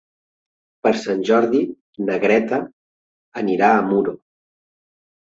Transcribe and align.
Per 0.85 0.91
Sant 1.01 1.19
Jordi 1.29 1.59
na 2.07 2.15
Greta 2.23 2.59
anirà 3.43 3.69
a 3.75 3.83
Muro. 3.91 4.15